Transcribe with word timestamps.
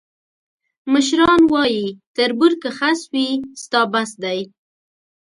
مشران 0.91 1.41
وایي: 1.51 1.85
تربور 2.15 2.53
که 2.61 2.69
خس 2.77 2.99
وي، 3.13 3.27
ستا 3.63 3.81
بس 3.91 4.11
دی. 4.23 4.39